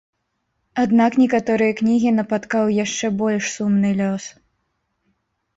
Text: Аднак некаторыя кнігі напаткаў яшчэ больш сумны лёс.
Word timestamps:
Аднак 0.83 1.17
некаторыя 1.23 1.75
кнігі 1.81 2.13
напаткаў 2.21 2.71
яшчэ 2.83 3.13
больш 3.21 3.45
сумны 3.59 3.93
лёс. 4.01 4.23